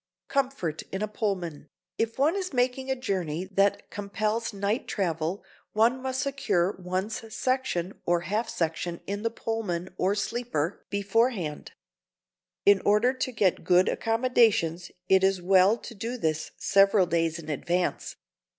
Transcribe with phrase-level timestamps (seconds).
[0.33, 1.69] [Sidenote: COMFORT IN A PULLMAN]
[1.99, 5.43] If one is making a journey that compels night travel,
[5.73, 11.73] one must secure one's section or half section in the Pullman or sleeper beforehand.
[12.65, 17.47] In order to get good accommodations it is well to do this several days in
[17.47, 18.15] advance.